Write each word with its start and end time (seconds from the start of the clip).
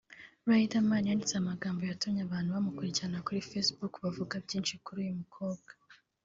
Riderman 0.49 1.03
yanditse 1.09 1.35
amagambo 1.37 1.81
yatumye 1.89 2.21
abantu 2.23 2.49
bamukurikirana 2.55 3.23
kuri 3.25 3.45
facebook 3.49 3.93
bavuga 4.03 4.35
byinshi 4.45 4.73
kuri 4.85 4.97
uyu 5.03 5.19
mukobwa 5.23 5.69